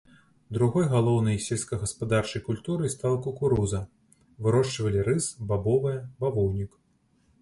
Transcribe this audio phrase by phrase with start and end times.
[0.57, 3.83] Другой галоўнай сельскагаспадарчай культурай стала кукуруза,
[4.47, 6.71] вырошчвалі рыс, бабовыя, бавоўнік.